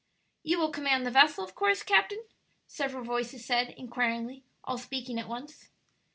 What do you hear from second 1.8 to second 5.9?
captain?" several voices said, inquiringly, all speaking at once.